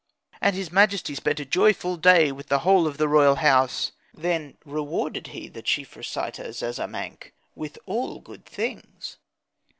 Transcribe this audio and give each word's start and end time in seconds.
And 0.41 0.55
his 0.55 0.71
majesty 0.71 1.13
spent 1.13 1.39
a 1.39 1.45
joyful 1.45 1.95
day 1.95 2.31
with 2.31 2.47
the 2.47 2.57
whole 2.65 2.87
of 2.87 2.97
the 2.97 3.07
royal 3.07 3.35
house. 3.35 3.91
Then 4.15 4.57
rewarded 4.65 5.27
he 5.27 5.47
the 5.47 5.61
chief 5.61 5.95
reciter 5.95 6.51
Zazamankh 6.51 7.33
with 7.53 7.77
all 7.85 8.19
good 8.19 8.43
things. 8.43 9.17